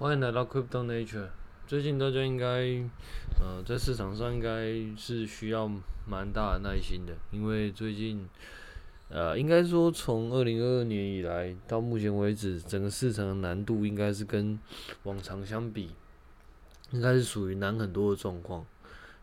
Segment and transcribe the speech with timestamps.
[0.00, 1.28] 欢迎来到 Crypto Nature。
[1.66, 2.46] 最近大家应该，
[3.38, 5.70] 呃，在市场上应该是需要
[6.08, 8.26] 蛮大的耐心的，因为最近，
[9.10, 14.58] 呃，应该说从二零二二年以来到目前为止，整个市场的难度应该是跟
[15.02, 15.90] 往常相比，
[16.92, 18.64] 应该是属于难很多的状况。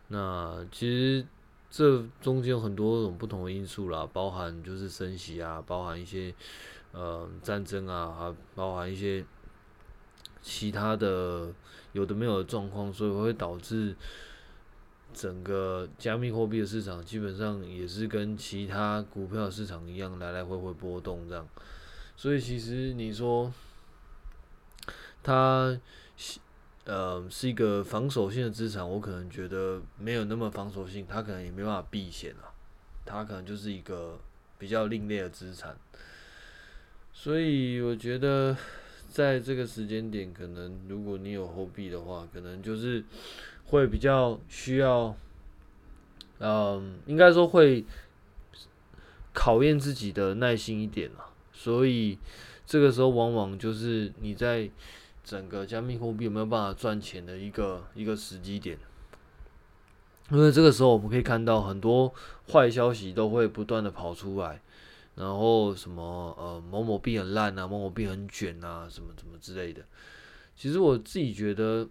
[0.09, 1.25] 那其实
[1.71, 6.32] 这中间有很多种不同的因素啦，包含就是升息啊，包含一些
[6.91, 9.25] 呃战争啊，还包含一些。
[10.50, 11.54] 其他的
[11.91, 13.93] 有的没有的状况，所以会导致
[15.14, 21.46] 整个加密货币的市场基本上也是跟其他股票市场一样来来回回波动这样。
[22.15, 23.51] 所以其实你说
[25.21, 25.78] 它
[26.86, 32.48] 呃是一个防守性的资产，我可能觉得没有那么防守性，它可能也没办法避险啊，
[33.06, 34.17] 它可能就是一个
[34.58, 35.75] 比较另类的资产。
[37.11, 38.56] 所以我觉得。
[39.08, 43.03] 在这个时间点，可能如果你有货币的话，可能就是
[43.66, 45.16] 会比较需要，
[46.40, 47.86] 嗯，应该说会
[49.34, 51.34] 考验自己的耐心一点啊。
[51.52, 52.18] 所以
[52.66, 54.70] 这个时候，往往就是你在
[55.24, 58.78] 整个加密货币有没有办法赚钱的一个一个时机点。
[60.30, 62.14] 因为这个时候，我们可以看到很多
[62.52, 64.62] 坏消息都会不断的跑出来。
[65.18, 66.04] 然后什么
[66.38, 69.82] 呃某某币很烂啊，某某币很卷啊，什么什么之类的。
[70.56, 71.88] 其实我自己觉得，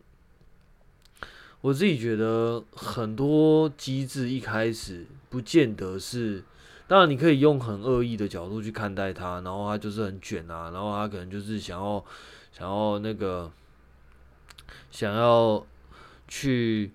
[1.60, 6.44] 我自己觉得很多机制一开始不见得是，
[6.86, 12.04] 当然你可以用很恶意的角度去看待它，然后它就是很卷啊，然后它可能就是想要
[12.52, 13.50] 想要那个
[14.92, 15.66] 想要
[16.28, 16.92] 去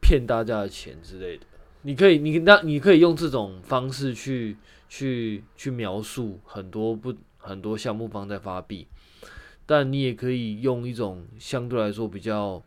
[0.00, 1.44] 骗大家的钱之类的。
[1.82, 4.56] 你可以，你那你可以用这种方式去。
[4.94, 8.86] 去去描述很多不很多项目方在发币，
[9.64, 12.62] 但你也可以用一种相对来说比较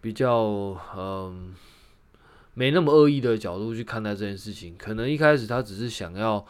[0.00, 1.52] 比较嗯
[2.54, 4.76] 没那么恶意的角度去看待这件事情。
[4.78, 6.46] 可能一开始他只是想要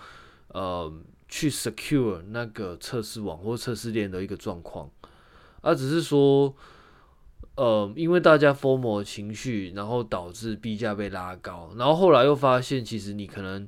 [0.48, 0.92] 呃
[1.26, 4.90] 去 secure 那个测试网或测试链的一个状况，
[5.62, 6.54] 而只是说
[7.54, 13.66] 呃因为大家 FOMO 情绪，然后导致币价被拉高，然后后来又发现其实你可能。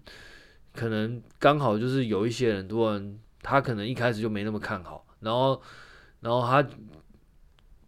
[0.77, 5.61] 可能刚好就是有一些人突然，他可能一开始就没那么看好，然后，
[6.21, 6.65] 然后他，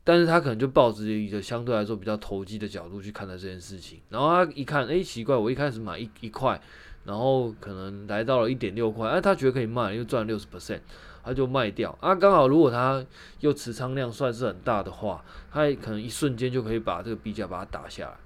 [0.02, 6.60] 但是他可能就抱着一个相对来说比较投机的角度去看待这件事情，然后他一看，哎，奇怪，我一开始买一一块，
[7.04, 10.80] 然后可能来到了一点六块，哎，他觉得可以卖，又赚六十 percent，
[11.22, 11.96] 他就卖掉。
[12.00, 13.04] 啊，刚好如果他
[13.40, 18.16] 又持仓量算是很大的话，他可能一瞬间就可以把这个币价把它打下来。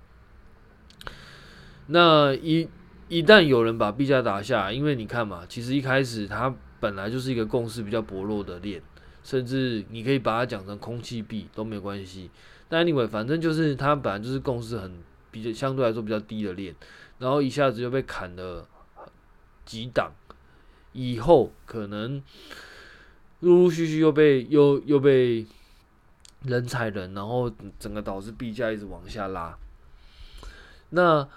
[1.87, 2.69] 那一。
[3.13, 8.81] 一旦有人把币价打下来，因为你看嘛，其实一开始它本来就是一个共识比较薄弱的链，
[9.23, 12.31] 甚至你可以把它讲成空气币都没关系。
[12.71, 14.91] 但 anyway，反正就是它本来就是共识很
[15.31, 16.75] 比较相对来说比较低的链，
[17.19, 18.67] 然后一下子就被砍了
[19.67, 20.11] 几档，
[20.95, 22.23] 以后可能
[23.41, 25.45] 陆陆续续又被又又被
[26.45, 29.55] 人踩人，然后整个导致币价一直往下拉。
[30.95, 31.29] 那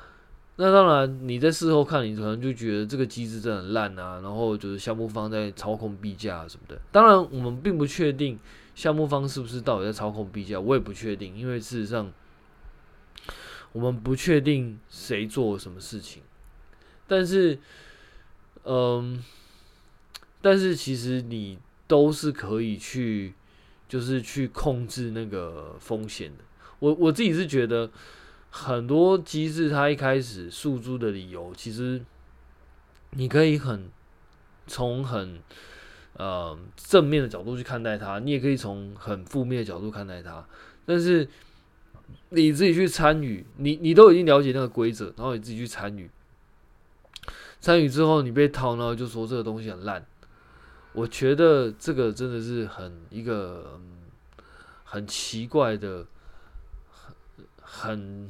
[0.57, 6.79] 那当然，你在事后看，你可能就觉得这个机制真的很烂啊，然后就是项目方在操控币价什么的。
[6.93, 8.39] 当然，我们并不确定
[8.73, 12.09] 项目方是不是到底在操控币价，我也不确定，因为事实上
[13.73, 16.23] 我们不确定谁做什么事情。
[17.05, 17.59] 但是，
[18.63, 19.21] 嗯，
[20.41, 23.33] 但是其实你都是可以去，
[23.89, 26.45] 就是去控制那个风险的。
[26.79, 27.91] 我我自己是觉得。
[28.57, 32.01] 很多机制，它一开始诉诸的理由，其实
[33.11, 33.91] 你可以很
[34.65, 35.41] 从很
[36.13, 40.47] 呃正面的角度去看待它，你也可以从很负面的角度看待它。
[40.85, 41.27] 但是
[42.29, 46.09] 你自己去参与，你你都已经了解那个规则，然后你自己去参与，
[47.59, 50.05] 参与之后你被套，然后就说这个东西很烂。
[50.93, 53.81] 我觉得这个真的是很一个
[54.85, 56.05] 很奇怪的。
[57.67, 58.29] 很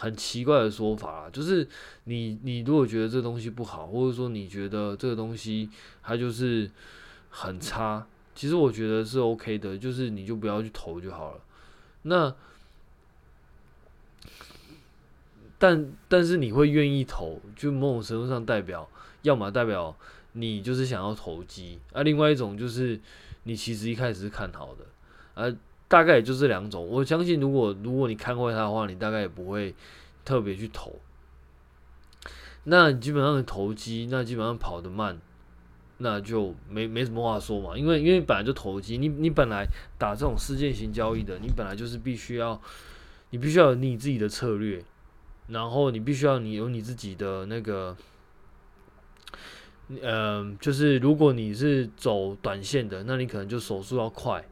[0.00, 1.66] 很奇怪的说法啦，就是
[2.04, 5.68] 你你如果觉得这东西不好，或者说你觉得这个东西
[6.04, 6.70] 它就是
[7.30, 11.40] 很差，其实我觉得是 OK 的，就是你就不要去投就好了。
[12.02, 12.32] 那
[15.58, 18.88] 但但是你会愿意投，就某种程度上代表，
[19.22, 19.96] 要么代表
[20.34, 23.00] 你就是想要投机，啊，另外一种就是
[23.42, 25.52] 你其实一开始是看好的，啊。
[25.88, 29.74] 大概也就这两种，我相信如果如果你看坏它的话，你大概也不会
[30.24, 30.94] 特别去投。
[32.64, 35.18] 那你基本上的投机，那基本上跑得慢，
[35.96, 42.60] 那就没没什么话说嘛，因为因为本来就投机，你你本来打这种事件型交易的，你本来就是必须要，
[43.30, 44.84] 你必须要有你自己的策略，
[45.46, 47.96] 然后你必须要你有你自己的那个，
[50.02, 54.44] 嗯、就是如果你是走短线的，那你可能就手速要快，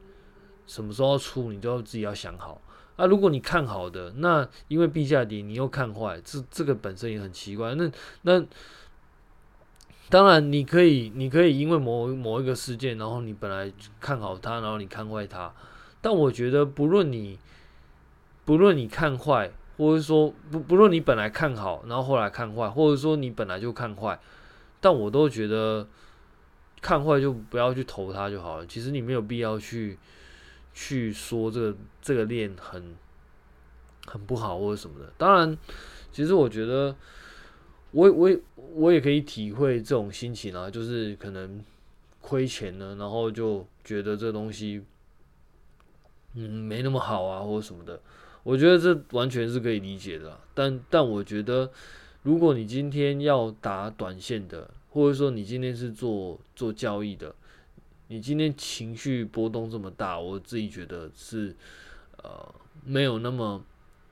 [0.66, 2.60] 什么时候出，你都要自己要想好。
[2.96, 7.74] 啊，如果你看好的，那因为币价跌，你又看坏，这这个本身也很奇怪。
[7.74, 7.90] 那
[8.22, 8.44] 那。
[10.08, 15.52] 当然，你可以，你可以因为某某一个事件，然后你本来看好它，然后你看坏它。
[16.00, 17.36] 但我觉得，不论你，
[18.44, 24.16] 不论你看坏，或者说不不论你本来看好，然后后来看坏，或者说你本来就看坏，
[24.80, 25.88] 但我都觉得
[26.80, 28.66] 看坏就不要去投它就好了。
[28.68, 29.98] 其实你没有必要去
[30.76, 32.94] 去说这个这个链很
[34.06, 35.12] 很不好或者什么的。
[35.18, 35.58] 当然，
[36.12, 36.94] 其实我觉得。
[37.92, 38.30] 我我
[38.74, 41.64] 我也可以体会这种心情啊，就是可能
[42.20, 44.82] 亏钱了，然后就觉得这东西
[46.34, 47.98] 嗯没那么好啊，或者什么的。
[48.42, 50.38] 我觉得这完全是可以理解的。
[50.52, 51.70] 但但我觉得，
[52.22, 57.34] 如果你今天要打短线的，或者说你今天是做做交易的，
[58.08, 61.54] 你今天情绪波动这么大，我自己觉得是
[62.22, 62.54] 呃
[62.84, 63.64] 没有那么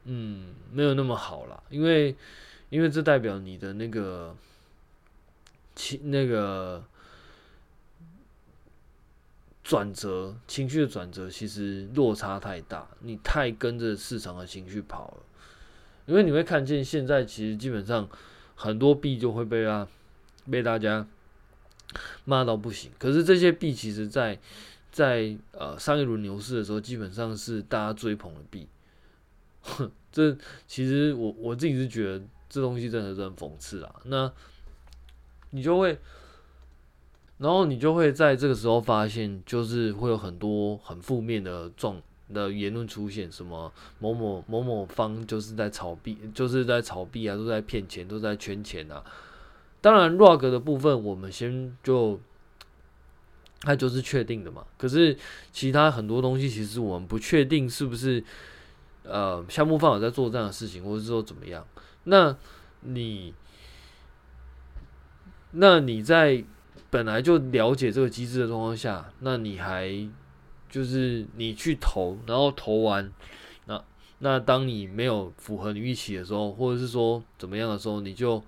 [0.05, 2.17] 嗯没有那么好啦，因为。
[2.70, 4.35] 因为这代表你的那个
[5.76, 6.82] 情那个
[9.62, 15.17] 转折情绪的转折，其实落差太大，你太跟着市场的情绪跑了。
[16.06, 18.08] 因为你会看见现在其实基本上
[18.56, 19.87] 很多币就会被啊
[20.50, 21.06] 被大家
[22.25, 22.91] 骂到不行。
[22.99, 24.38] 可是这些币其实在
[24.91, 28.69] 在呃上一轮牛市的时候，基本上是大家追捧的币。
[29.62, 30.37] 哼， 这
[30.67, 32.25] 其实我我自己是觉得。
[32.46, 33.96] 这东西真的是很讽刺啊！
[34.05, 34.32] 那
[35.50, 35.99] 你就会，
[37.38, 42.00] 然后你就会在这个时候发现，就是会有很多很负面的状
[42.32, 49.02] 的言论出现，什么某某某某方就是在炒币，就是在炒币啊，都在骗钱，都在圈钱啊。
[49.85, 52.19] 当然，rug 的部分我们先就，
[53.61, 54.65] 它就是确定的嘛。
[54.79, 55.15] 可是
[55.53, 58.25] 其他很多东西，其实我们不确定是不是
[59.03, 61.67] 呃项目方有在做这样的事情，或者是说怎么样。
[62.05, 62.35] 那
[62.81, 63.35] 你，
[65.51, 66.43] 那你在
[66.89, 70.09] 本来就了解这个机制的状况下，那你还
[70.71, 73.13] 就是你去投，然后投完，
[73.67, 73.85] 那
[74.21, 78.43] 那当你没有符合你预期的时候，或者是说怎么样的时候，你就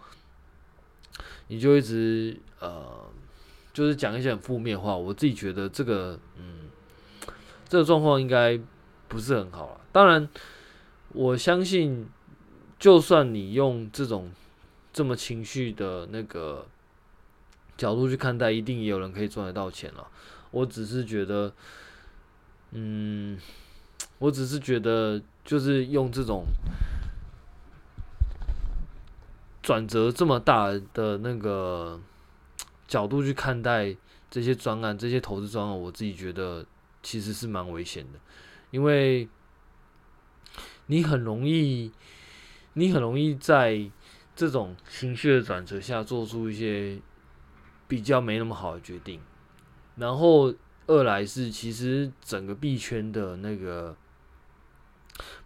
[1.48, 3.06] 你就一直呃，
[3.72, 4.96] 就是讲一些很负面话。
[4.96, 6.68] 我自己觉得这个，嗯，
[7.68, 8.60] 这个状况应该
[9.08, 9.80] 不是很好了。
[9.92, 10.28] 当然，
[11.10, 12.08] 我相信。
[12.78, 14.30] 就算你用这种
[14.92, 16.66] 这么情绪的那个
[17.78, 20.06] 角度去看待，一定也有人可以赚得到钱了。
[20.50, 21.50] 我只是觉得，
[22.72, 23.40] 嗯，
[24.18, 26.44] 我只是觉得，就是用这种
[29.66, 32.00] 转折这么大的那个
[32.86, 33.96] 角度去看待
[34.30, 36.64] 这些专案、这些投资专案，我自己觉得
[37.02, 38.20] 其实是蛮危险的，
[38.70, 39.28] 因为
[40.86, 41.90] 你很容易。
[42.78, 43.90] 你很容易在
[44.34, 47.00] 这种情绪的转折下做出一些
[47.88, 49.18] 比较没那么好的决定，
[49.96, 50.52] 然后
[50.86, 53.96] 二来是其实整个币圈的那个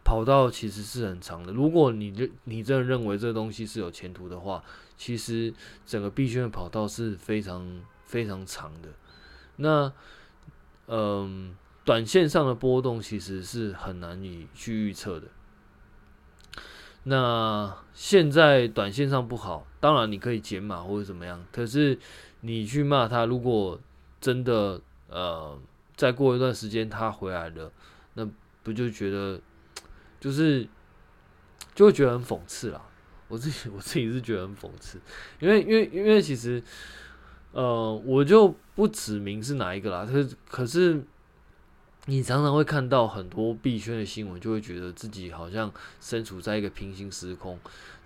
[0.04, 1.52] 跑道其实是很长的。
[1.52, 4.62] 如果你认你真的认为这个东西是有前途的话，
[4.97, 5.52] 其实
[5.87, 8.88] 整个 B 圈的跑道是非常非常长的。
[9.57, 9.92] 那
[10.87, 11.54] 嗯，
[11.85, 15.28] 短线上的波动其实是很难以去预测的。
[17.04, 21.42] 那现在短线上不好，当然你可以减码或者怎么样。
[21.50, 21.99] 可是
[22.40, 23.80] 你去骂他，如果
[24.21, 25.59] 真的呃
[25.97, 27.73] 再过一段时间他回来了，
[28.14, 28.28] 那
[28.62, 29.40] 不就觉得
[30.21, 30.69] 就是
[31.75, 32.81] 就会觉得很讽刺啦。
[33.29, 35.00] 我自己我自己是觉得很讽刺，
[35.41, 36.62] 因为因为因为其实
[37.53, 41.03] 呃我就不指明是哪一个啦，可是可是。
[42.07, 47.57] 你常常会看到很多币圈的新闻，就会觉得自己好像身处在一个平行时空。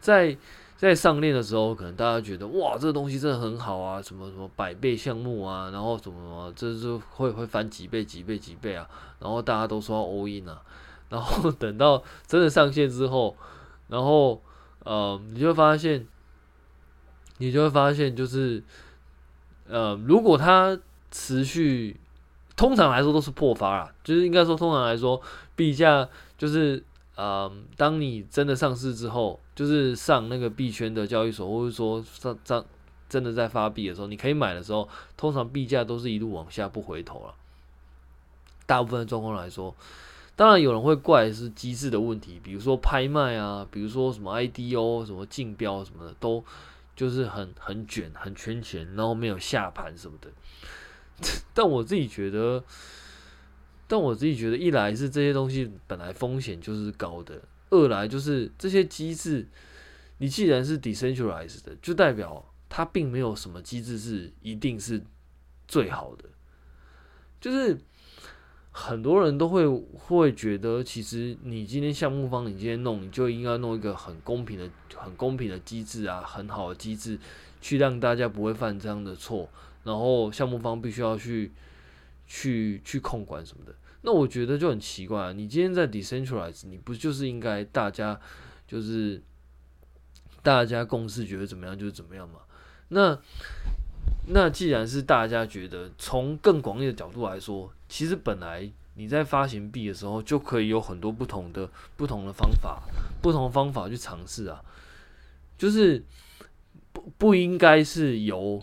[0.01, 0.37] 在
[0.77, 8.87] 在上链的时候，可能大家觉得哇，这个东西真的很好啊，什么什么百倍项目啊，然后什么什么，这是会会翻几倍几倍几倍啊，
[9.21, 10.61] 然后大家都说要 all in 啊，
[11.09, 13.37] 然后等到真的上线之后，
[13.89, 14.41] 然后
[14.85, 16.07] 呃，你就会发现，
[17.39, 18.63] 你就会发现就是
[19.67, 20.79] 呃，如果它
[21.11, 21.99] 持续。
[22.57, 25.21] 通常来说都是破发啦，就是应该说，通常来说，
[25.57, 26.09] 币价
[26.39, 26.81] 就是，
[27.17, 32.65] 呃，当你真的上市之后，就是上那个币圈的交易所，或者说上上
[33.09, 37.35] 真的在发币的时候，你可以买的时候，通常币价都是一路往下不回头了。
[38.67, 39.75] 大部分的状况来说，
[40.37, 46.45] 当然有人会怪是机制的问题，比如说拍卖啊，比如说什么 IDO、什么竞标什么的，都
[46.97, 50.29] 就是很很卷、很圈钱，然后没有下盘什么的。
[51.55, 52.65] 但我自己觉得，
[53.87, 59.47] 但我自己觉得，一来是这些东西本来风险就是高的，二来就是这些机制，
[60.19, 65.01] 你既然是 decentralized 的，就代表它并没有什么机制是一定是
[65.69, 66.25] 最好的，
[67.41, 67.79] 就是
[68.77, 77.17] 很多人都会会觉得，其实你今天项目方你今天弄，你就应该弄一个很公平的、很公平的机制啊，很好的机制，
[77.61, 79.49] 去让大家不会犯这样的错。
[79.85, 81.53] 然后项目方必须要去
[82.27, 85.33] 去去控管什么的，那我觉得就很奇怪啊。
[85.33, 88.19] 你今天在 decentralize，你不就是应该大家
[88.67, 89.23] 就是
[90.43, 92.41] 大家共识觉得怎么样就怎么样嘛？
[92.89, 93.17] 那
[94.27, 102.83] 那既然是大家觉得，从更广义的角度来说，其实本来你在发行币的时候就可以有很多不同的不同的方法，
[103.23, 104.65] 不同的方法去尝试啊，
[105.57, 106.05] 就是
[106.93, 108.61] 不不应该是由。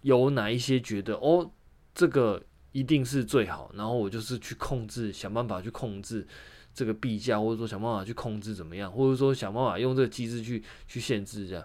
[0.00, 1.50] 由哪一些觉得哦，
[1.94, 6.26] 这个一定是最好，然后我就是去控制，想办法去控制
[6.74, 11.64] 这个币价，或者说想办法去控制怎么样，或者说想办法用这个机制去去限制这样。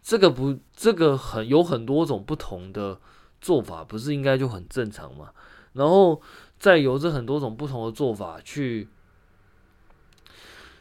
[0.00, 3.00] 这个不，这个很有很多种不同的
[3.40, 5.30] 做法，不是应该就很正常吗？
[5.72, 6.20] 然后
[6.58, 8.88] 再由这很多种不同的做法去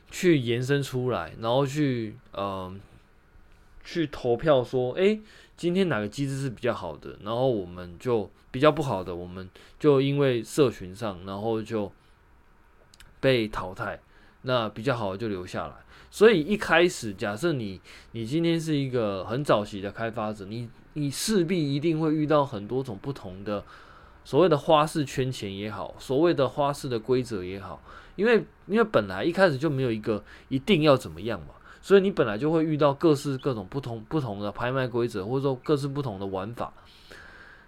[0.10, 2.76] 去延伸出来，然后去嗯、呃、
[3.84, 5.22] 去投票说，诶。
[5.58, 11.90] 今天哪个机制是比较好的，然后我们就比较不好的，我们就因为社群上，然后就
[13.22, 14.02] 被淘汰。
[14.42, 15.76] 那比较好的就留下来。
[16.12, 17.80] 所以一开始，假设你
[18.12, 23.64] 你今天是一个很早期的开发者，你你势必一定会遇到很多种不同的
[24.24, 27.82] 所谓的花式圈钱也好，所谓的花式的规则也好，
[28.16, 31.48] 因为因为本来一开始就没有一个一定要怎么样嘛。
[31.82, 36.74] 所以你本来就会遇到各式各种不同不同的拍卖规则，或者说各式不同的玩法。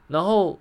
[0.08, 0.60] 然后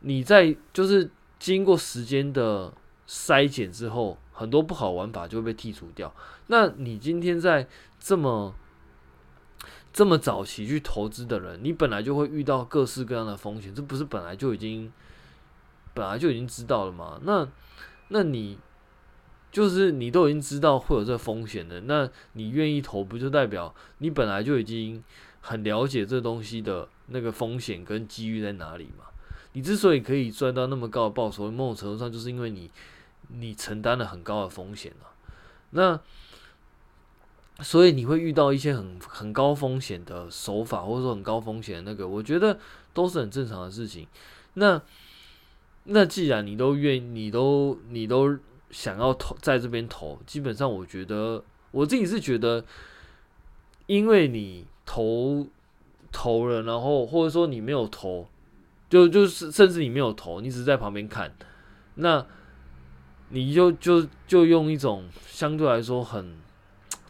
[0.00, 2.72] 你在就是经过时间的
[3.06, 6.14] 筛减之后，很多不好玩法就会被剔除掉。
[6.46, 7.68] 那你今天在
[8.00, 8.54] 这么
[9.94, 14.92] 这么早期去投资的人，你本来就会遇到各式各样的风险，这不是本来就已经
[15.94, 17.18] 本来就已经知道了吗？
[17.22, 17.48] 那
[18.08, 18.58] 那你。
[19.54, 25.00] 就是你都已经知道会有这风险的，那你愿意投，不就代表你本来就已经
[25.42, 29.04] 很了解这东西的那个风险跟机遇在哪里嘛？
[29.52, 32.68] 你之所以可以赚到那么高的报酬，某种程度上就是因为你
[33.28, 35.14] 你承担了很高的风险啊。
[35.70, 36.00] 那
[37.60, 42.58] 所以你会遇到一些很很高风险的手法，或者说很高风险的那个，我觉得
[42.92, 44.06] 都是很正常的事情。
[44.54, 44.80] 那
[45.84, 48.38] 那既然你都愿，你都你都。
[48.70, 52.64] 想要投在这边投，基本上我觉得我自己是觉得，
[53.86, 55.46] 因为你投
[56.10, 58.26] 投了，然后或者说你没有投，
[58.90, 61.32] 就就是甚至你没有投，你只是在旁边看，
[61.96, 62.26] 那
[63.28, 66.34] 你就就就用一种相对来说很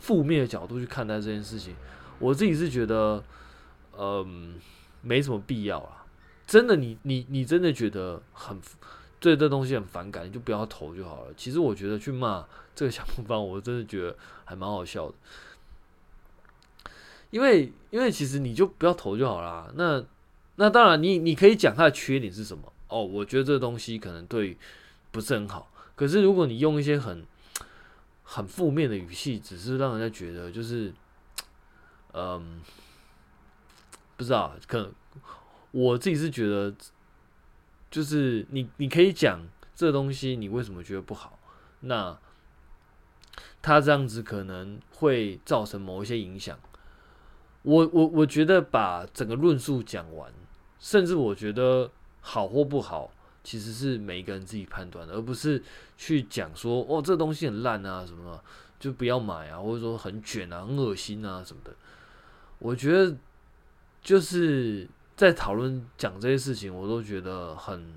[0.04, 1.74] 负面的角度去看待这件事情，
[2.18, 3.24] 我自己是觉得，
[3.98, 4.54] 嗯，
[5.00, 6.04] 没什么必要啦。
[6.46, 8.60] 真的你，你你真的觉得很。
[9.20, 11.32] 对这东西很反感，你就不要投就好了。
[11.34, 15.14] 其实我觉得去骂这个项目方，我真的觉得还蛮好笑的。
[17.30, 19.72] 因为因为其实你就不要投就好啦。
[19.76, 20.04] 那
[20.56, 23.02] 那当然你，你可以讲它的缺点是什么哦。
[23.02, 24.58] 我觉得这东西可能对
[25.10, 25.72] 不是很好。
[25.96, 27.24] 可是如果你用一些很
[28.24, 30.92] 很负面的语气，只是让人家觉得就是
[32.12, 32.60] 嗯，
[34.16, 34.92] 不知道，可能
[35.70, 36.74] 我自己是觉得。
[37.90, 41.38] 就是你，你可以讲这东西，你为什么觉得不好？
[41.78, 42.18] 那
[43.62, 46.58] 他这样子可能会造成某一些影响。
[47.62, 50.32] 我我我觉得把整个论述讲完，
[50.80, 53.12] 甚至我觉得好或不好，
[53.44, 55.62] 其实是每一个人自己判断的，而不是
[55.96, 58.42] 去讲说哦，这东西很烂啊什么，
[58.80, 61.72] 就不要买啊，或者说很卷啊、很恶心啊什么的。
[62.58, 63.16] 我觉得
[64.02, 64.88] 就是。
[65.16, 67.94] 在讨论讲这些事情，我都觉得很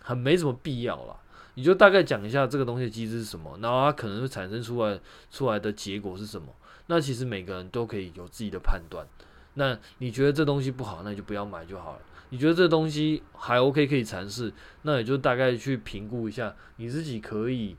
[0.00, 1.14] 很没什么必要啦。
[1.56, 4.98] 你就大概讲一下这个东西机制是什么，然后它可能会产生出来
[5.30, 6.48] 出来的结果是什么。
[6.86, 9.06] 那其实每个人都可以有自己的判断。
[9.54, 12.00] 那你觉得这东西不好，那你就不要买就好了。
[12.30, 17.76] 你觉得这东西还 OK 可以尝试，那也就大概去评估一下你自己可以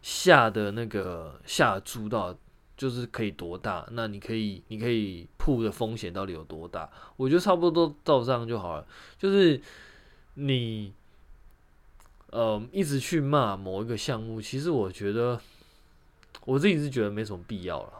[0.00, 2.36] 下的那个下注到
[2.76, 3.86] 就是可以多大？
[3.92, 6.90] 那你可以你可以铺的风险到底有多大？
[7.16, 8.86] 我觉得差不多到这样就好了。
[9.18, 9.60] 就是
[10.34, 10.92] 你，
[12.30, 15.40] 呃，一直去骂某一个项目，其实我觉得
[16.44, 17.92] 我自己是觉得没什么必要了。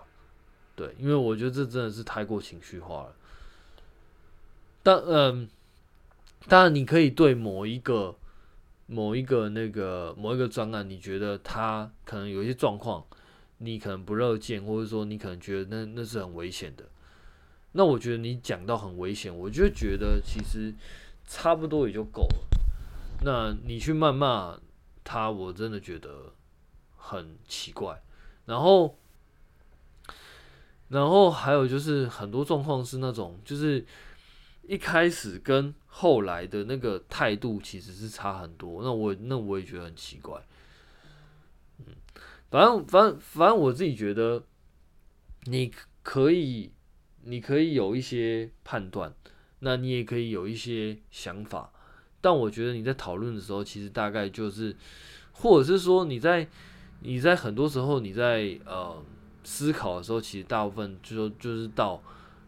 [0.74, 3.14] 对，因为我觉得这真的是太过情绪化了。
[4.82, 5.48] 但嗯、
[6.48, 8.16] 当然你可以对某一个
[8.86, 13.04] 某一个那个某一个专案，你觉得它可能有一些状况，
[13.58, 16.84] 你可能不乐见，或者说你可能觉得那那是很危险的。
[17.72, 20.74] 那我觉得你讲到很危险，我就觉得其实
[21.26, 22.48] 差不多也就够了。
[23.24, 24.58] 那你去谩骂
[25.04, 26.32] 他，我真的觉得
[26.96, 28.02] 很奇怪。
[28.46, 28.98] 然后。
[30.88, 33.82] 然后还有就是很多状况是那种，就是
[34.66, 38.82] 一开始跟后来的那个态度其实是差很多。
[38.82, 40.40] 那我那我也觉得很奇怪。
[41.78, 41.86] 嗯，
[42.50, 44.42] 反正反正反正我自己觉得，
[45.44, 46.72] 你可以
[47.22, 49.14] 你可以有一些判断，
[49.60, 51.72] 那你也可以有一些想法。
[52.20, 54.76] 但我觉得你在讨论的时候，其实大概就是，
[55.32, 56.48] 或者是说你在
[57.00, 59.02] 你在很多时候你在呃。
[59.44, 62.00] 思考的时候，其实大部分就说就是到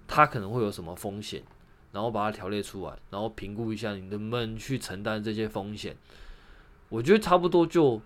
[0.07, 1.43] 他可能会有什么风险，
[1.95, 5.97] 然后把它条列出来，然后评估一下你能不能去承担这些风险。
[6.89, 8.03] 我觉得差不多就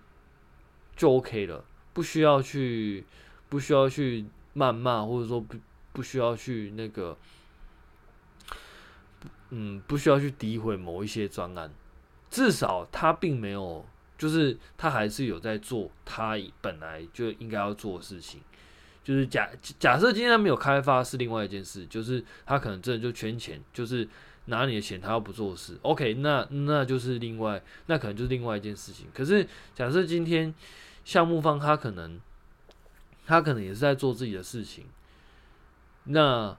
[0.95, 3.03] 就 OK 了，不需要去
[3.49, 5.57] 不需要去谩骂，或者说不
[5.91, 7.17] 不需要去那个，
[9.49, 11.71] 嗯，不需要去诋毁某一些专案，
[12.29, 13.83] 至少他并没有，
[14.19, 18.39] 就是他还是有在做他本来就应该要做的事情。
[19.03, 24.07] 就是假假设今天他没有开发是另外一件事，就是他可能真的就圈钱，就是
[24.45, 29.07] 拿你的钱，他要不做事，OK，那那就是另外，那可能就是另外一件事情。
[29.13, 30.53] 可是假设今天
[31.03, 32.19] 项目方他可能
[33.25, 34.85] 他可能也是在做自己的事情，
[36.05, 36.57] 那。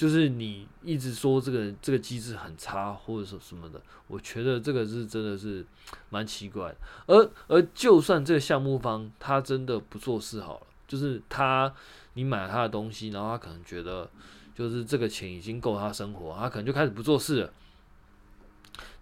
[0.00, 5.62] 就是你一直说这个这个机制很差，或者说什么的，我觉得这个是真的是
[6.08, 6.76] 蛮奇怪的。
[7.06, 11.70] 而而就算这个项目方他真的不做事好了，就是他
[12.14, 14.08] 你买了他的东西，然后他可能觉得
[14.54, 17.52] 就是这个钱已经够他生活，他可能就开始不做事了。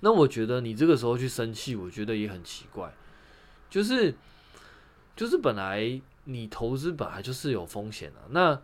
[0.00, 2.92] 那我觉得你这个时候去生气，我觉得也很奇怪。
[3.70, 4.12] 就是
[5.14, 8.60] 就是本来你投资本来就是有风险的，那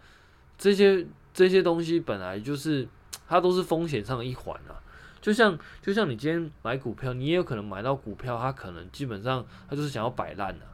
[0.59, 1.07] 这些。
[1.35, 2.89] 这些东西本来就是，
[3.29, 4.81] 它都是风险上的一环啊。
[5.21, 10.67] 就像就像你今天买股票，你也有可能买到股票，它可能基本上它就是想要摆烂的。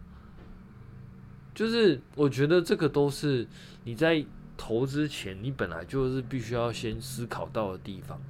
[1.54, 3.46] 就是我觉得这个都是
[3.84, 4.22] 你在
[4.58, 8.20] 投资前，你本来就是必须要先思考到的地方，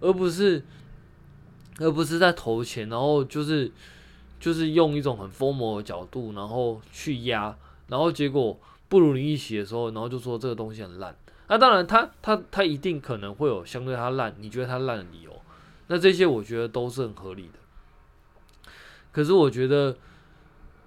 [0.00, 0.64] 而不是
[1.78, 3.70] 而不是在投钱，然后就是
[4.38, 7.54] 就是用一种很疯魔的角度，然后去压，
[7.88, 8.58] 然后结果。
[8.90, 11.16] 不如你一起的时候，然后就说这个东西很烂。
[11.46, 15.40] 那当然，他他他一定可能会有相对他烂，你觉得他烂的理由。
[15.86, 18.70] 那这些我觉得都是很合理的。
[19.12, 19.96] 可是我觉得，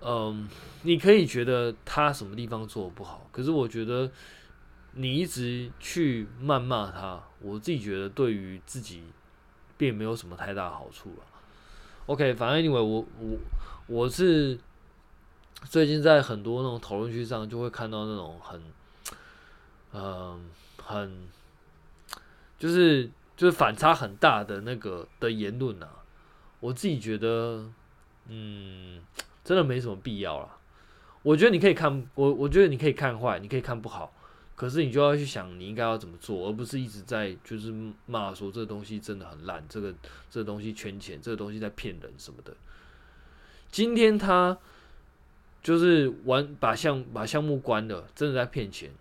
[0.01, 0.49] 嗯，
[0.81, 4.11] 你可以觉得他什么地方做的不好，可是我觉得
[4.91, 9.03] 你一直去谩骂他，我自己觉得对于自己
[9.77, 11.25] 并没有什么太大好处了。
[12.07, 13.37] OK，反正因为我我
[13.87, 14.59] 我是。
[15.69, 18.61] 最近在很多那种讨论区上，就会看到那种很，
[19.93, 21.27] 嗯、很，
[22.59, 25.89] 就是就是反差很大的那个的言论啊。
[26.59, 27.65] 我自己觉得，
[28.27, 29.01] 嗯，
[29.43, 30.57] 真的没什么必要了。
[31.23, 34.13] 我觉得你可以看我，我觉得你可以看坏，你可以看不好，
[34.55, 37.73] 可是你就要去想你应该要怎么做，而不是一直在就是
[38.05, 39.93] 骂说这东西真的很烂，这个
[40.29, 42.53] 这个东西圈钱，这个东西在骗人什么的。
[43.71, 44.57] 今天他。
[45.63, 48.91] 就是玩把项把项目关了，真的在骗钱，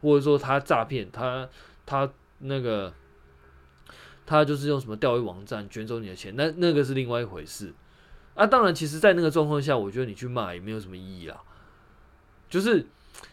[0.00, 1.48] 或者说他诈骗，他
[1.84, 2.08] 他
[2.38, 2.94] 那个
[4.24, 7.74] 他就是用什么钓鱼网站卷走你的钱，那那个是另外一回事。
[8.34, 11.42] 啊，当然，其实，在那个状况下，我觉得你去骂也没有什么意义啦。
[12.48, 12.86] 就是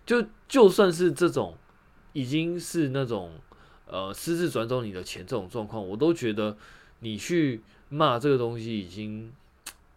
[0.03, 1.55] 就就算是这种
[2.13, 3.33] 已经是那种
[3.85, 6.57] 呃私自转走你的钱这种状况，我都觉得
[7.01, 9.31] 你去骂这个东西已经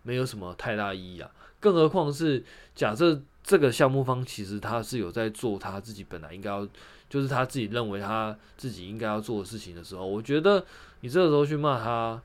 [0.03, 1.31] 没有什么太大意义啊。
[1.61, 2.45] 更何况是
[2.75, 6.67] 假设这个项目方其实他是有在做他自己本来应该要，
[7.09, 10.65] 就是他自己认为他自己应该要做的事情的时候，我觉得
[11.01, 12.21] 你这个时候去骂他，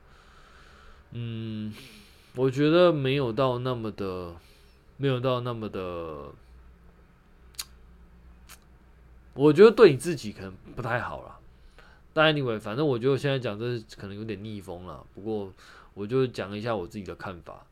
[1.12, 1.74] 嗯，
[2.36, 4.34] 我觉得没有到那么的，
[4.98, 6.30] 没有到那么的，
[9.34, 11.38] 我觉得对你自己可能不太好了。
[12.12, 15.52] 但 anyway，反正我觉得现在讲这可能有点逆风了，不过
[15.94, 17.66] 我就讲一下我自己的看法。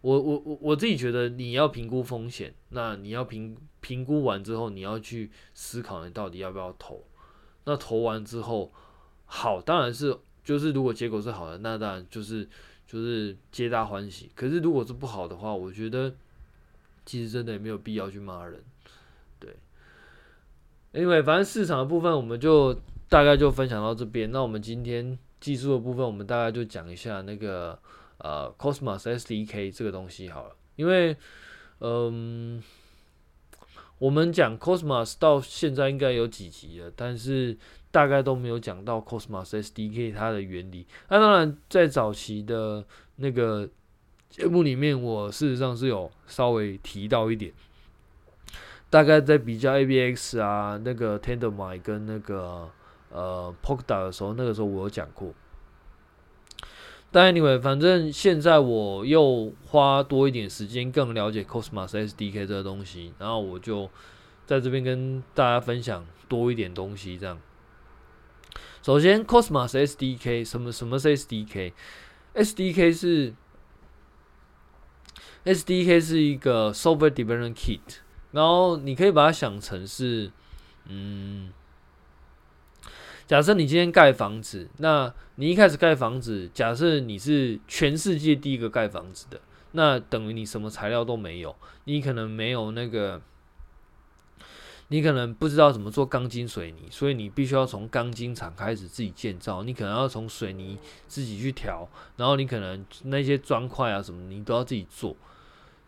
[0.00, 7.04] 我我我我自己觉得你要评估风险，那你要评评估完之后，你要去思考你到底要不要投。
[7.64, 8.72] 那投完之后，
[9.26, 12.48] 好，当然是就是如果结果是好的，那当然就是
[12.86, 14.30] 就是皆大欢喜。
[14.34, 16.14] 可是如果是不好的话，我觉得
[17.04, 18.62] 其实真的也没有必要去骂人。
[19.38, 19.54] 对，
[20.92, 22.72] 因为反正市场的部分我们就
[23.08, 24.30] 大概就分享到这边。
[24.30, 27.78] 那我们今天技术的部分，我们大概就讲一下那个
[28.18, 30.54] 呃 Cosmos SDK 这个东西好了。
[30.76, 31.16] 因为
[31.80, 32.62] 嗯。
[34.00, 37.58] 我们讲 Cosmos 到现在应该有几集了，但是
[37.90, 40.86] 大概都没有讲到 Cosmos SDK 它的原理。
[41.08, 42.84] 那当然，在早期的
[43.16, 43.68] 那个
[44.30, 47.52] 节目里面，我事实上是有稍微提到一点，
[48.88, 52.70] 大概在比较 ABX 啊、那个 Tendermint 跟那个
[53.10, 55.34] 呃 Polkadot 的时候，那个时候我有讲过。
[57.10, 63.88] 但 anyway，反正现在我又花多一点时间，更了解 Cosmos SDK 这个东西，然后我就
[64.44, 67.16] 在这边跟大家分享多一点东西。
[67.16, 67.40] 这样，
[68.82, 73.34] 首先 Cosmos SDK 什么什么是 SDK？SDK 是
[75.46, 78.00] SDK 是一个 Software Development Kit，
[78.32, 80.30] 然后你可以把它想成是，
[80.86, 81.52] 嗯。
[83.28, 89.38] 假设你今天盖房子，那你一开始盖房子，假设你是全世界第一个盖房子的，
[89.72, 93.20] 那等于你什么材料都没有，你可能没有那个，
[94.88, 101.86] 你可能不知道怎么做钢筋水泥，所以你必须要从钢筋厂开始自己建造，你可能要从水泥自己去调，
[102.16, 105.14] 然后你可能那些砖块啊什么，你都要自己做。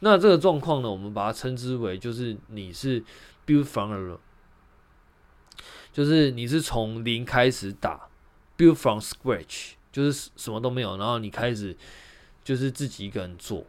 [0.01, 3.03] 那这个状况呢，我们把它称之为就是你是
[3.47, 4.19] build from
[5.93, 8.09] 就是你是从零开始打
[8.57, 11.77] ，build from scratch，就是什么都没有，然后你开始
[12.45, 13.67] 就是自己一个人做。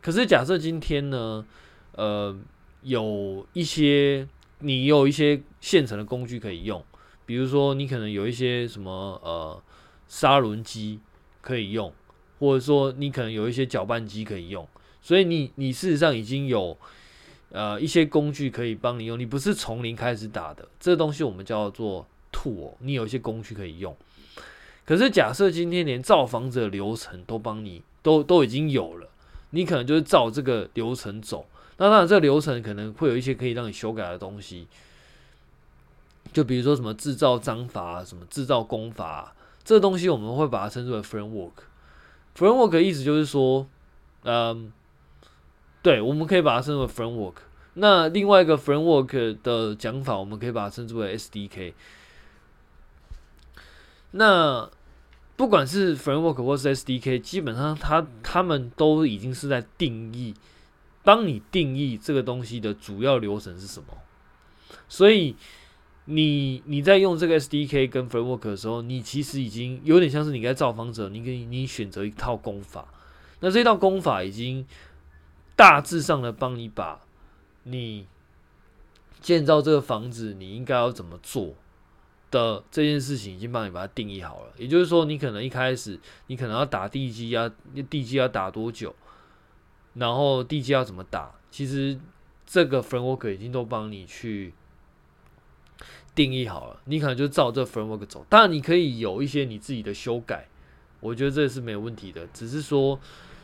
[0.00, 1.44] 可是假设今天呢，
[1.92, 2.36] 呃，
[2.82, 6.84] 有一些你有一些现成的工具可以用，
[7.24, 9.62] 比如说你可能有一些什么呃
[10.08, 11.00] 砂轮机
[11.40, 11.92] 可以用，
[12.38, 14.68] 或者说你可能有一些搅拌机可以用，
[15.00, 16.76] 所以你你事实上已经有。
[17.52, 23.94] 呃，一些工具可以帮你用，你不是从零开始打的，这东西我们叫做 tool，你有一些工具可以用。
[24.86, 29.06] 可是假设今天连造房子的流程都帮你都都已经有了，
[29.50, 31.44] 你可能就是照这个流程走。
[31.76, 34.66] 那当然，这个流程可能会有一些可以让你修改的东西，
[36.32, 41.52] 就比如说什么制造章法、什么制造工法，这东西我们会把它称之为 framework。
[42.34, 43.66] framework 意思就是说，
[44.22, 44.72] 嗯。
[45.82, 47.34] 对，我们可以把它称之为 framework。
[47.74, 51.72] 那另外一个 framework 的讲法，我们可以把它称之为 SDK。
[54.12, 54.70] 那
[55.34, 60.34] 不管是 framework 或是 SDK，基本上它它们都已经是在定义，
[61.02, 63.86] 帮你定义这个东西的主要流程是什么。
[64.88, 65.34] 所以
[66.04, 72.86] 你你在用这个 SDK 跟 framework 的时候，你其实已经有点像是你在造房子，你可以你选择一套功法。
[73.40, 74.64] 那这套功法已经。
[75.62, 77.02] 大致上的帮你把
[77.62, 78.08] 你
[79.20, 81.54] 建造这个房子，你应该要怎么做
[82.32, 84.52] 的这件事情，已经帮你把它定义好了。
[84.56, 87.48] 也就是说，你可能一开始你可能要打地基啊，
[87.88, 88.92] 地基要打多久，
[89.94, 91.96] 然后地基要怎么打，其实
[92.44, 94.52] 这个 framework 已经都帮你去
[96.12, 96.80] 定义好了。
[96.86, 100.48] 你可能就照这 framework 走，当然你可以有一些你自己的修改，
[100.98, 102.26] 我觉得这是没有问题的。
[102.34, 102.98] 只是说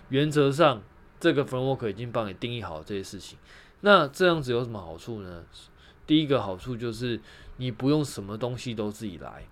[0.09, 0.83] 原则上。
[1.21, 3.39] 这个 framework 已经帮你定义好这些事情，
[3.81, 5.45] 那这样子有什么好处呢？
[6.07, 7.21] 第一个好处就是
[7.59, 9.45] 你不用什么东西都自己来，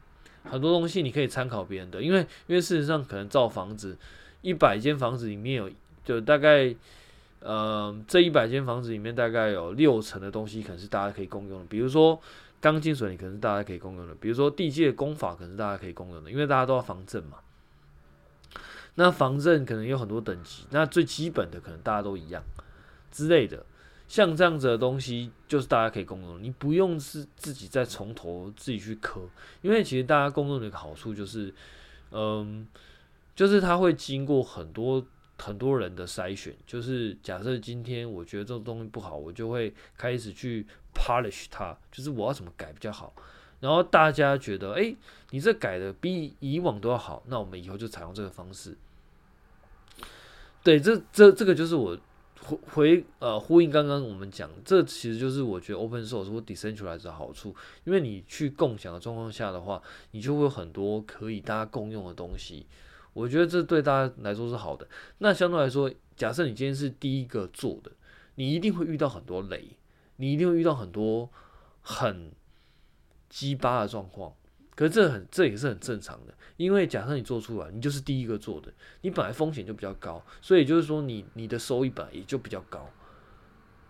[0.45, 3.99] 很多东西你可以参考别人的，因为因为事实上可能造房子
[4.43, 5.71] 一百间房子里面有
[6.05, 6.75] 就大概
[7.41, 12.19] 呃这一百间房子里面大概有六成的东西可能是大家可以共用的，比如说
[12.61, 17.39] 钢筋水泥可能是大家可以共用的，比如说地基的工法可能是大家可以共用的，因为大家都要防震嘛。
[18.99, 22.43] 那防震可能有很多等级，那最基本的可能大家都一样
[23.11, 23.65] 之类的，
[24.09, 29.21] 像这样子的东西就是大家可以共用，你不用是自己再从头自己去磕，
[29.61, 31.53] 因为其实大家共用的一个好处就是，
[32.11, 32.67] 嗯，
[33.35, 35.05] 就是它会经过很多
[35.39, 43.13] 很多人的筛选，就是假设今天我觉得这个东西不好，我就会开始去 polish 它，就是我要怎么改比较好，
[43.61, 44.97] 然后大家觉得，诶，
[45.33, 48.75] 你这改的比以往都要好，那我们以后就采用这个方式。
[50.67, 51.97] 对，这这这个就是我
[52.41, 62.67] 回回呃呼应刚刚我们讲，这其实就是我觉得 open source 或 decentralized 的好处，因为你去共享的状况下的话，你就会有很多可以大家共用的东西。
[63.13, 64.89] 我觉得这对大家来说是好的。
[65.19, 67.93] 那相对来说，假设你今天是第一个做的，
[68.35, 69.69] 你一定会遇到很多雷，
[70.17, 71.31] 你一定会遇到很多
[71.81, 72.33] 很
[73.29, 74.33] 鸡巴的状况。
[74.77, 82.89] 可是这很，这也是很正常的，因为假设你做出来，你就是第一个做的，你本来风险就比较高，所以就是说你你的收益本来也就比较高。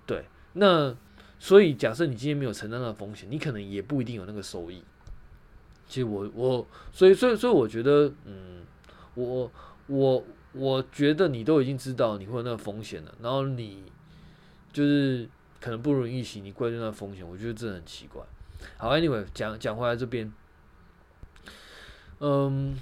[0.07, 0.97] 对，那
[1.39, 4.83] 所以假设你今天没有承担那个风险，你可能也不一定有那个收益。
[5.89, 8.63] 其实我我所以所以所以我觉得，嗯，
[9.15, 9.51] 我
[9.89, 13.85] 我我觉得你都已经知道你会有那个风险了，然后你
[14.73, 15.29] 就是
[15.61, 18.23] 可能不如预期，你怪罪那个风险，我觉得这很奇怪。
[18.79, 20.33] 好，Anyway，讲讲回来这边，
[22.19, 22.81] 嗯，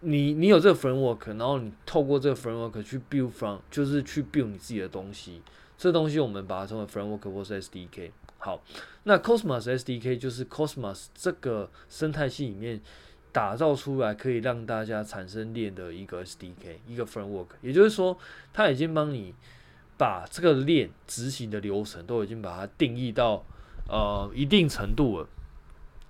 [0.00, 5.40] 你你有这个 framework，然后你透过这个 framework 去 build from，就是去 build 你自己的东西。
[5.78, 8.10] 这东西我们把它称为 framework 或是 SDK。
[8.38, 8.62] 好，
[9.04, 12.80] 那 Cosmos SDK 就是 Cosmos 这个生态系里面
[13.30, 17.46] 打造出来可以让大家产生链的一个 SDK，一个 framework。
[17.62, 18.18] 也就是说，
[18.52, 19.34] 它已经帮你
[19.96, 23.44] 把这个链执行的流程都已经把它定义到
[23.88, 25.28] 呃一定程度了。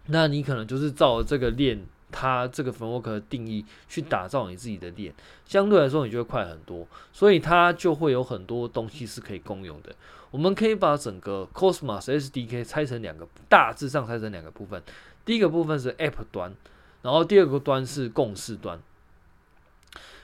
[0.07, 1.85] 那你可能就是照这个链。
[2.12, 5.12] 它这个 framework 的定义去打造你自己的链，
[5.45, 9.95] 相对来说你就会快很多，所以它就会有很多东西是可以共用的。
[10.31, 14.83] 我们可以把整个 Cosmos SDK 拆成两个，大致上拆成两个部分。
[15.25, 16.55] 第一个部分是 App 端，
[17.03, 18.81] 然后第二个端是共识端，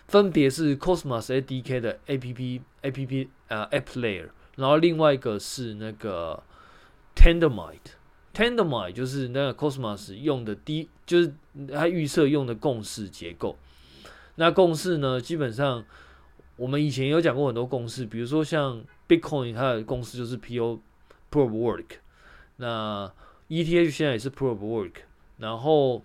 [0.08, 6.42] 分别是 Cosmos SDK 的 APP APP 啊、App Layer，然后另外一个是那个
[7.16, 8.01] Tendermint。
[8.34, 11.34] Tendermint 就是那个 Cosmos 用的第，就是
[11.72, 13.56] 它预设用的共识结构。
[14.36, 15.84] 那共识呢，基本上
[16.56, 20.78] 我们以前有讲过很多共识，比如说像 Bitcoin 它的共识就是 PO
[21.30, 21.86] Proof Work，
[22.56, 23.12] 那
[23.48, 24.92] ETH 现在也是 Proof Work，
[25.36, 26.02] 然后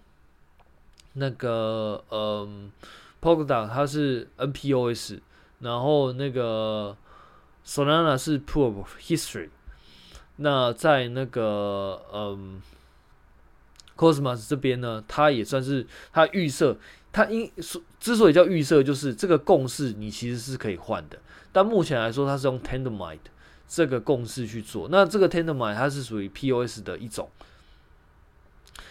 [1.14, 2.70] 那个嗯
[3.22, 5.20] Polkadot 它是 NPOS，
[5.60, 6.98] 然后那个
[7.66, 9.50] Solana 是 Proof of History。
[10.40, 12.62] 那在那个嗯
[13.96, 16.78] ，Cosmos 这边呢，它也算是它预设，
[17.12, 17.52] 它因
[18.00, 21.18] 之所以叫预设，就是这个共识你其实是可以换的。
[21.52, 23.18] 但目前来说，它是用 Tendermint
[23.68, 24.88] 这个共识去做。
[24.92, 27.32] 那这个 Tendermint 它是属于 POS 的一种，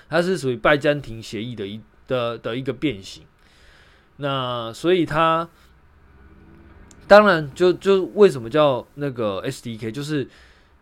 [0.08, 3.22] 它是属于拜占庭协议的一的的一个变形。
[4.16, 5.48] 那所以它
[7.06, 10.28] 当然就就为什么叫那个 SDK，就是。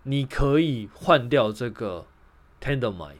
[0.04, 2.06] 你可以换掉这个
[2.60, 3.16] Tendermint。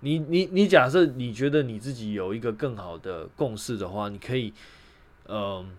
[0.00, 4.52] 你你你假设你觉得你自己有一个更好的共识的话，你可以
[5.28, 5.70] 嗯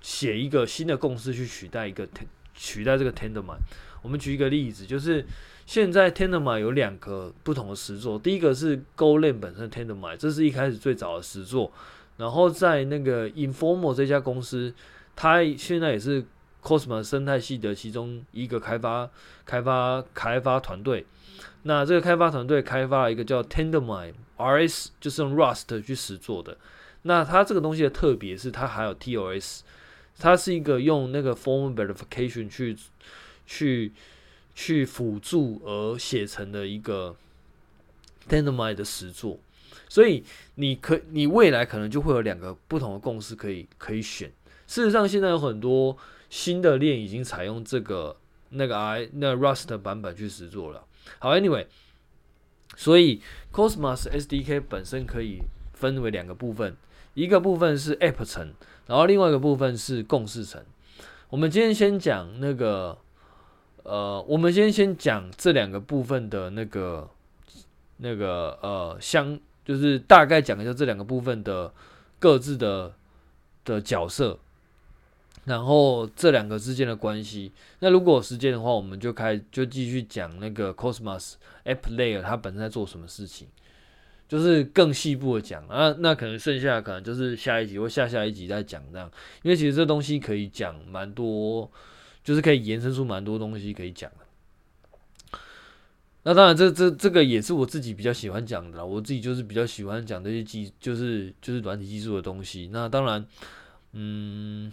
[0.00, 2.08] 写一个新的共识去取代一个
[2.54, 3.60] 取代这个 Tendermint。
[4.02, 5.24] 我们举一个例子，就是
[5.64, 11.72] 现在 Tendermint 有两个不同的实作，第一个是 g o l a n 本身 Tendermint，这是一开始最早的实作。
[12.16, 14.74] 然后在那个 Informal 这家公司，
[15.14, 16.24] 它现在也是。
[16.62, 19.08] Cosmos 生态系的其中一个开发、
[19.46, 21.06] 开发、开发团队，
[21.62, 26.58] 那这个开发团队开发了一个叫 Tendermint RS，就是用 Rust 去实做的。
[27.02, 29.60] 那它这个东西的特别是它还有 TOS，
[30.18, 32.76] 它是一个用那个 Formal Verification 去
[33.46, 33.92] 去
[34.54, 37.14] 去辅助而写成的一个
[38.28, 39.38] Tendermint 的实作。
[39.88, 40.24] 所以
[40.56, 44.30] 你可你未来可能就会有两个不同的共识可以可以选。
[44.66, 45.96] 事实上，现在有很多。
[46.28, 48.16] 新的链已经采用这个
[48.50, 50.84] 那个 I 那 Rust 版本去实作了。
[51.18, 51.66] 好，Anyway，
[52.76, 56.76] 所以 Cosmos SDK 本身可以分为两个部分，
[57.14, 58.52] 一个部分是 App 层，
[58.86, 60.62] 然后另外一个部分是共识层。
[61.30, 62.98] 我们今天先讲那个，
[63.82, 67.08] 呃，我们先先讲这两个部分的那个
[67.98, 71.72] 那个呃相，就是大概讲一下这两个部分的
[72.18, 72.94] 各自的
[73.64, 74.38] 的角色。
[75.48, 81.34] 然后这两个之间的关系，那如果有时间的话，我们就开就继续讲那个 Cosmos
[81.64, 83.48] App Layer 它本身在做什么事情，
[84.28, 85.96] 就是更细部的讲啊。
[86.00, 89.10] 那可能剩下可能就是下一集或下下一集再讲这样，
[89.42, 91.70] 因为其实这东西可以讲蛮多，
[92.22, 95.38] 就是可以延伸出蛮多东西可以讲的。
[96.24, 102.68] 那当然，这这这个也是我自己比较喜欢讲的啦，我自己就是比较喜欢讲这些技，就是就是软体技术的东西。
[102.70, 103.24] 那当然，
[103.92, 104.70] 嗯。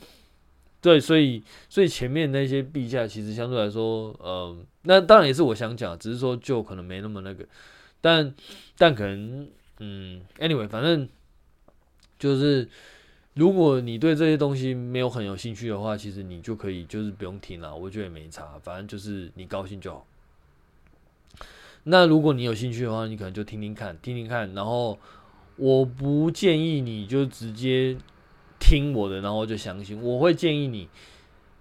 [0.85, 7.43] 对，所以所以前面那些币价其实相对来说，呃，那当然也是我想讲，只是说就可能没那么那个，
[8.01, 8.31] 但
[8.77, 9.47] 但可能，
[9.79, 11.09] 嗯，anyway，反正
[12.19, 12.69] 就是
[13.33, 20.05] 如果你对这些东西没有很有兴趣的话，其实你就可以就是不用听了，我觉得也没差，反正就是你高兴就好。
[21.85, 24.99] 那如果你有兴趣的话，你可能就听听看，听听看，然后
[25.55, 27.97] 我不建议你就直接。
[28.59, 30.01] 听我的，然后就相信。
[30.01, 30.89] 我会建议你，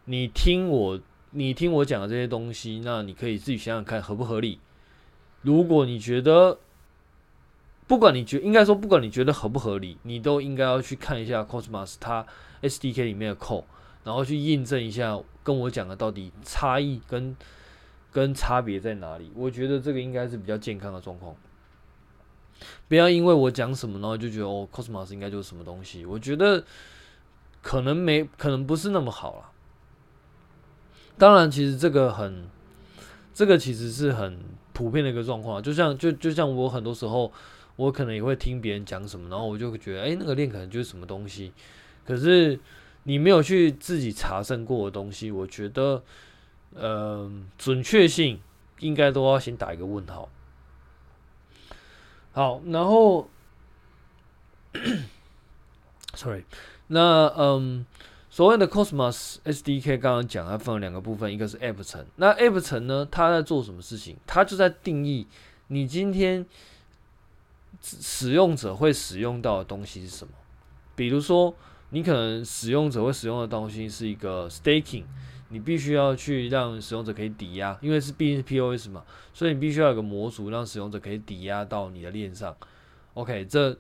[0.07, 4.59] 你听我，你听我讲的这些东西，那你可以自己想想看合不合理。
[5.43, 6.59] 如果你觉得，
[7.87, 12.27] 不管你觉应该说，不管你觉得合不合理，你都应该要去看一下 Cosmos 它
[12.63, 13.63] SDK 里面的控
[14.05, 17.37] 然后去验证一下跟我讲的到底差异跟
[18.11, 19.31] 跟差别在哪里。
[19.35, 21.35] 我觉得这个应该是比较健康的状况。
[22.89, 26.05] 不要因为我讲什么，然后就觉得哦，Cosmos 应该就是什么东西。
[26.05, 26.65] 我觉得
[27.63, 29.51] 可能没，可能不是那么好了。
[31.17, 32.47] 当然，其实这个很，
[33.33, 34.41] 这个其实是很
[34.73, 35.63] 普遍的一个状况。
[35.63, 37.33] 就像就就像我很多时候，
[37.77, 41.53] 我可能也会听别人讲什么，然后我就会觉得，哎，那个链可能就是什么东西。
[42.05, 42.59] 可是
[43.05, 46.03] 你没有去自己查证过的东西，我觉得，
[46.75, 48.41] 呃，准确性
[48.81, 50.29] 应该都要先打一个问号。
[52.35, 53.29] 好，然后，
[56.15, 56.45] sorry，
[56.89, 57.87] 那嗯，
[58.29, 62.05] 所谓的 Cosmos SDK 刚刚讲，它分了两个部分，一个是 App 层。
[62.17, 64.17] 那 App 层呢，它在做什么事情？
[64.27, 65.29] 它就在定义
[65.69, 66.45] 你今天
[67.81, 70.35] 使用者会使用到的东西是什么。
[70.97, 71.55] 比如说，
[71.91, 75.05] 你可能使用者会使用的东西是一个 Staking。
[75.55, 82.55] 你必须要去让使用者可以抵押，因为是毕竟是 POS 嘛，所以你必须要有个模组让使用者可以抵押到你的链上。
[83.15, 83.77] OK，这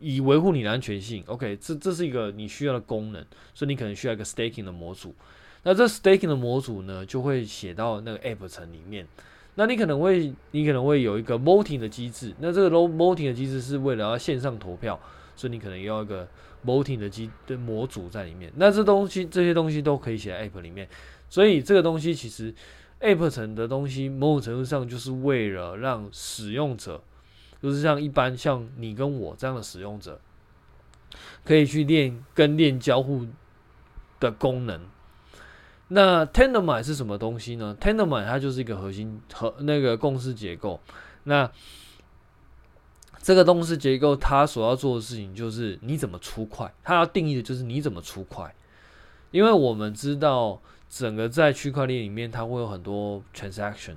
[0.00, 1.22] 以维护你的安全性。
[1.26, 5.14] OK，这这是一个你需要的功能，所以你可能需要一个 staking 的模组。
[5.62, 9.06] 那这 staking 的模组呢，就会写到那个 App 层里面。
[9.54, 12.34] 那你可能会你可能会有一个 voting 的机制。
[12.40, 14.98] 那这个 voting 的机制是为了要线上投票，
[15.36, 16.26] 所以你可能要一个
[16.64, 18.52] Bot 的机的模组在里面。
[18.56, 20.88] 那这东西这些东西都可以写在 App 里面。
[21.28, 22.54] 所以这个东西其实
[23.00, 27.02] ，App 层的东西某种程度上就是为了让使用者，
[27.62, 30.20] 就是像一般像你跟我这样的使用者，
[31.44, 33.26] 可以去练跟练交互
[34.20, 34.80] 的功能。
[35.88, 38.06] 那 t e n d e r m i n 是什么东西呢 t e n d e
[38.06, 40.80] r m i n 它就是一个核心和那个共识结构。
[41.24, 41.50] 那
[43.22, 48.54] 这个共识结构它所要做的事情就是你怎么出块，它要定义的就是你怎么出块，
[49.30, 50.60] 因为我们知道。
[50.94, 53.96] 整个在区块链里面，它会有很多 transaction。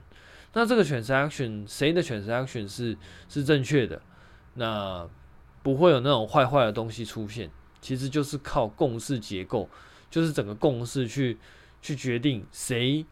[0.53, 4.01] 那这个 transaction 谁的 transaction 是是正确的？
[4.53, 5.05] 那
[5.61, 7.51] 不会有那种坏坏的东西出现。
[7.81, 9.69] 其实就是靠共识结构，
[10.09, 11.37] 就是整个共识去
[11.81, 13.05] 去决定谁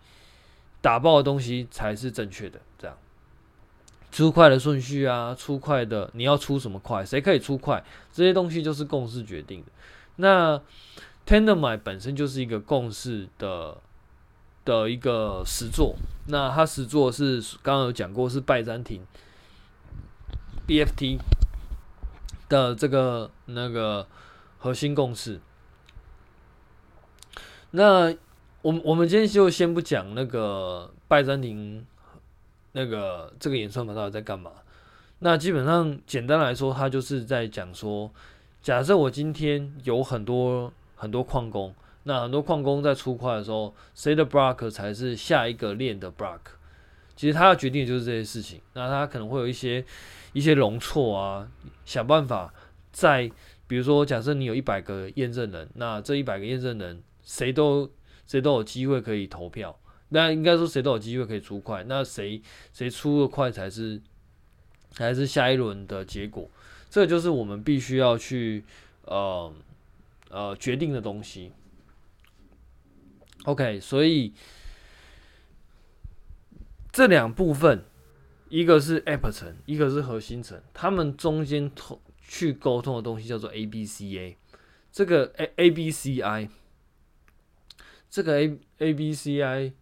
[0.79, 2.61] 打爆的东西才是正确的。
[2.77, 2.97] 这样
[4.13, 9.71] 出块的顺序啊，出块的你要出什么块，谁可以出块，这些东西就是共识决定的。
[10.17, 10.61] 那
[11.25, 13.75] Tendermint 本身就是一个共识的
[14.63, 15.95] 的一个实作，
[16.27, 19.01] 那它实作是刚刚有讲过是拜占庭
[20.67, 21.17] BFT
[22.47, 24.05] 的这个那个
[24.59, 25.41] 核心共识。
[27.71, 28.13] 那
[28.61, 31.83] 我我们今天就先不讲那个拜占庭
[32.73, 34.51] 那个这个演算法到底在干嘛。
[35.19, 38.11] 那基本上简单来说，它就是在讲说，
[38.61, 40.71] 假设我今天有很多。
[40.95, 46.39] 很多矿工，那很多矿工在出块的时候，谁的 block 才是下一个链的 block？
[47.13, 48.61] 其实他要决定的就是这些事情。
[48.71, 49.83] 那他可能会有一些
[50.31, 51.45] 一些容错啊，
[51.83, 52.53] 想办法
[52.93, 53.29] 在，
[53.67, 57.91] 比如说，假设你有一百个验证人，那这一百个验证人谁都
[58.25, 59.77] 谁都有机会可以投票。
[60.13, 61.83] 那应该说谁都有机会可以出快。
[61.89, 64.01] 那谁谁出的快才是
[64.91, 66.49] 才是下一轮的结果？
[66.89, 68.63] 这就是我们必须要去
[69.03, 69.53] 呃。
[70.29, 71.51] 呃，决定的东西。
[73.43, 74.33] OK，所以
[76.91, 77.85] 这两部分，
[78.49, 84.35] 一个是 App 层，一个是核心层，他们中间通去沟通的东西叫做 ABCA。
[84.91, 86.49] 这个 A ABCI，
[88.09, 89.73] 这个 A ABCI，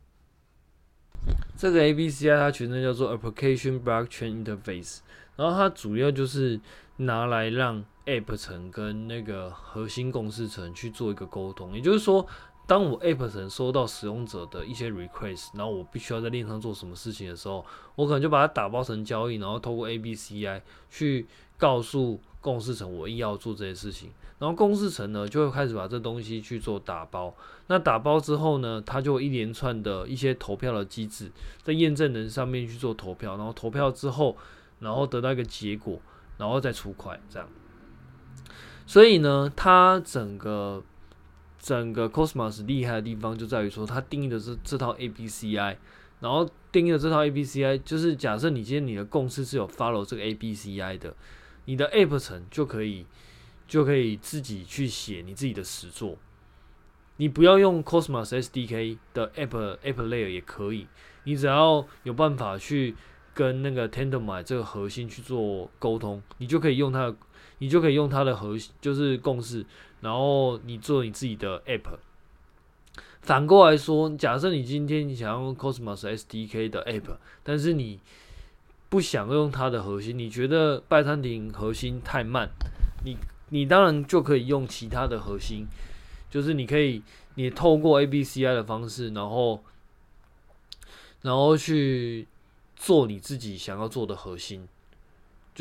[1.62, 5.02] 这个 ABCI 它全称叫做 Application Blockchain Interface，
[5.36, 6.60] 然后它主要就是
[6.96, 12.26] 拿来让 App 层跟那个核心共识层去做一个沟通，也就是说，
[12.68, 21.28] 当我 App 层收到使用者的一些 request，然后我必须要在链上做什么事情的时候，我可能就把它打包成交易，然后透过 ABCI 去
[21.58, 27.36] 告诉共识层我要做这些事情，然后共识层呢就会开始把这东西去做打包。
[27.68, 31.30] 那打包之后呢，它就一连串的一些投票的机制，
[31.62, 34.38] 在验证人上面去做投票，然后投票之后，
[34.80, 36.00] 然后得到一个结果，
[36.38, 37.48] 然后再出块这样。
[38.88, 40.84] 所以呢，它整个
[41.62, 45.78] 整个 Cosmos 厉害的地方就在于说，它定义的是这套 ABCI，
[46.20, 51.16] 然后定义的这套 ABCI 就是假设你今天你的共识是有 follow 这个 ABCI 的，
[51.66, 53.06] 你的 App 层就可以
[53.68, 56.18] 就可以自己去写你自己的实作，
[57.18, 60.88] 你不要用 Cosmos SDK 的 App App Layer 也可以，
[61.26, 62.96] 你只要有办法去
[63.36, 67.16] 跟那个 Tendermint 这个核心去做沟通，你就可以用它的，
[67.60, 69.66] 你就可以用它的核心就是共识，
[70.02, 71.98] 然后你做你自己的 App。
[73.22, 78.00] 反过来说，假设你今天你想要用 Cosmos SDK 的 App，但是你
[78.90, 82.50] 不想用它的核心，你觉得拜占庭核心太慢，
[83.06, 83.16] 你
[83.50, 85.68] 你当然就可以用其他的核心，
[86.30, 87.04] 就是你可以
[87.36, 89.64] 你透过 ABCI 的方式，然后
[91.22, 92.28] 然后去
[92.76, 94.68] 做你自己想要做的核心，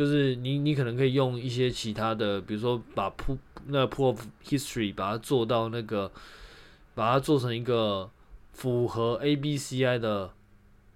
[0.01, 3.37] 就是你你可能可以用一些其他的，比如说把普
[3.67, 6.11] 那铺 of History 把它做到那个。
[6.93, 8.11] 把它做成一个
[8.53, 10.35] 符合 ABCI 的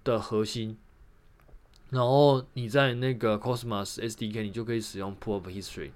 [0.03, 0.77] 的核心，
[1.89, 5.91] 然后你在那个 Cosmos SDK，你就可以使用 Pool of History。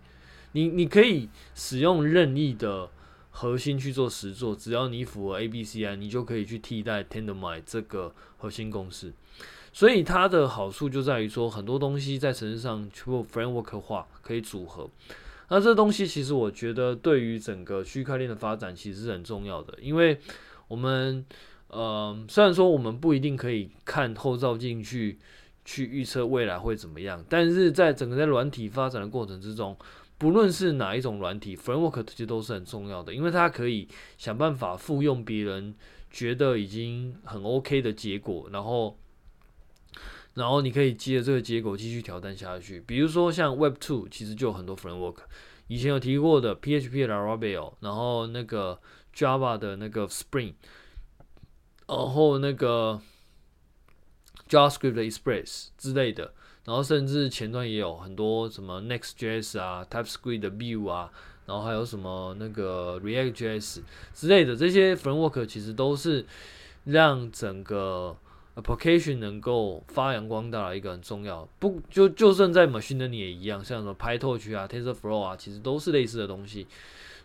[0.54, 2.90] 你你可以使用任意的
[3.30, 9.14] 核心去做实作，只要你符合 ABCI，你就可以去替代 Tendermint 这个核心公式。
[9.72, 14.90] 所以它的好处就在于说，很多东西在程式上全部 framework 化，可以组合。
[15.50, 20.20] 那这东西其实我觉得对于整个区块链的发展其实是很重要的，因为
[20.68, 21.26] 我们
[21.70, 25.18] 呃虽然说我们不一定可以看后照镜去
[25.66, 29.76] 去预测未来会怎么样，但是在整个在软体发展的过程之中，
[30.20, 35.74] 不论是哪一种软体 framework 其实都是很重要的，因为它可以想办法复用别人
[36.12, 38.96] 觉得已经很 OK 的结果，然后。
[40.40, 45.18] 然后你可以接着这个结果继续挑战下去，比如说像 Web Two，其实就有很多 framework，
[45.68, 48.80] 以前有提过的 PHP 的 Laravel，然后那个
[49.14, 50.54] Java 的那个 Spring，
[51.88, 53.02] 然后那个
[54.48, 56.34] JavaScript 的 Express 之类的，
[56.64, 61.12] 然后甚至前端也有很多什么 Next.js 啊，TypeScript 的 View 啊，
[61.48, 63.82] 然后还有什么那个 React.js
[64.14, 66.26] 之类的，这些 framework 其实都是
[66.86, 68.16] 让整个
[68.62, 76.68] application 能够发扬光大的一个很重要，不就就算在 machinery 也一样，像什么 PyTorch 啊、TensorFlow 啊，其实都是类似的东西。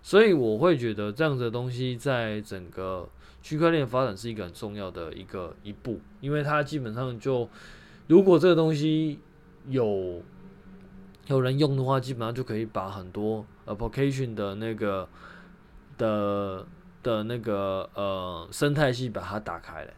[0.02, 3.08] 所以我会觉得这样子的东西在整个
[3.42, 7.48] 区块链发展是一个很重要的一个一步，因为它基本上就
[8.06, 9.18] 如果这个东西
[9.68, 10.22] 有
[11.26, 15.08] 有人用的话，基本上就可以把很多 application 的那个
[15.96, 16.66] 的
[17.02, 19.94] 的那个呃生态系把它打开来。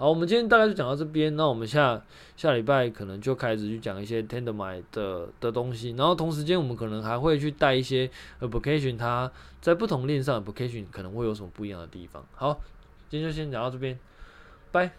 [0.00, 1.36] 好，我们今天大概就讲到这边。
[1.36, 2.02] 那我们下
[2.34, 9.30] 下礼拜可能就开始去讲一些 Tendermint 的的东西，然后同时间我们可能还会去带一些 application，它
[9.60, 12.24] 在不同链上 application 可能会有什么不一样的地方。
[12.34, 12.58] 好，
[13.10, 13.98] 今天就先讲到这边，
[14.72, 14.90] 拜。